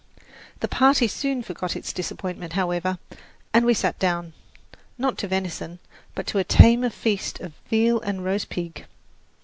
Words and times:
The 0.61 0.67
party 0.67 1.07
soon 1.07 1.43
forgot 1.43 1.75
its 1.75 1.93
disappointment, 1.93 2.53
however, 2.53 2.97
and 3.53 3.63
we 3.67 3.75
sat 3.75 3.99
down, 3.99 4.33
not 4.97 5.15
to 5.19 5.27
venison, 5.27 5.77
but 6.15 6.25
to 6.25 6.39
a 6.39 6.43
tamer 6.43 6.89
feast 6.89 7.39
of 7.39 7.53
veal 7.69 7.99
and 8.01 8.25
roast 8.25 8.49
pig. 8.49 8.87